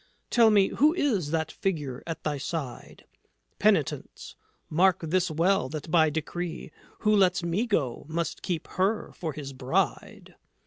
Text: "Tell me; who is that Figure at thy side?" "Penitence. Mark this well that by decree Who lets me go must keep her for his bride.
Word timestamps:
"Tell 0.31 0.49
me; 0.49 0.69
who 0.69 0.95
is 0.95 1.29
that 1.29 1.51
Figure 1.51 2.01
at 2.07 2.23
thy 2.23 2.39
side?" 2.39 3.05
"Penitence. 3.59 4.35
Mark 4.67 5.01
this 5.01 5.29
well 5.29 5.69
that 5.69 5.91
by 5.91 6.09
decree 6.09 6.71
Who 7.01 7.15
lets 7.15 7.43
me 7.43 7.67
go 7.67 8.05
must 8.09 8.41
keep 8.41 8.67
her 8.67 9.11
for 9.13 9.33
his 9.33 9.53
bride. 9.53 10.33